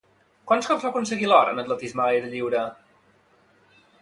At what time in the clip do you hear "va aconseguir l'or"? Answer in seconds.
0.85-1.51